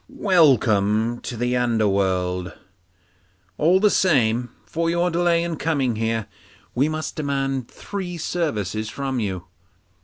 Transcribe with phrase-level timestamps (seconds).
[0.09, 2.53] Welcome to the underworld!
[3.59, 6.25] All the same, for your delay in coming here,
[6.73, 9.45] we must demand three services from you.